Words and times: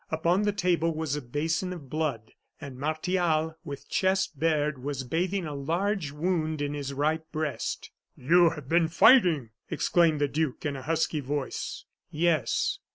Upon 0.09 0.41
the 0.41 0.51
table 0.51 0.95
was 0.95 1.15
a 1.15 1.21
basin 1.21 1.71
of 1.71 1.87
blood, 1.87 2.31
and 2.59 2.79
Martial, 2.79 3.55
with 3.63 3.87
chest 3.87 4.39
bared, 4.39 4.79
was 4.83 5.03
bathing 5.03 5.45
a 5.45 5.53
large 5.53 6.11
wound 6.11 6.59
in 6.59 6.73
his 6.73 6.91
right 6.91 7.21
breast. 7.31 7.91
"You 8.17 8.49
have 8.49 8.67
been 8.67 8.87
fighting!" 8.87 9.51
exclaimed 9.69 10.19
the 10.19 10.27
duke, 10.27 10.65
in 10.65 10.75
a 10.75 10.81
husky 10.81 11.19
voice. 11.19 11.85
"Yes." 12.09 12.79